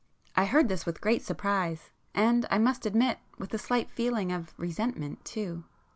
[0.35, 4.51] I heard this with great surprise, and, I must admit with a slight feeling of
[4.57, 5.63] resentment too.